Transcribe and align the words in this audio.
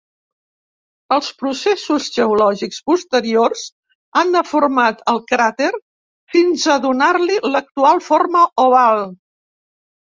Els 1.17 1.27
processos 1.41 2.07
geològics 2.15 2.79
posteriors 2.91 3.67
han 4.23 4.33
deformat 4.39 5.07
el 5.15 5.23
cràter 5.35 5.71
fins 6.39 6.67
a 6.75 6.81
donar-li 6.89 7.41
l'actual 7.53 8.07
forma 8.11 8.47
oval. 8.69 9.09